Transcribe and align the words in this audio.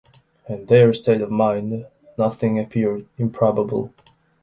In 0.49 0.65
their 0.65 0.95
state 0.95 1.21
of 1.21 1.29
mind 1.29 1.85
nothing 2.17 2.57
appeared 2.57 3.05
improbable. 3.19 3.93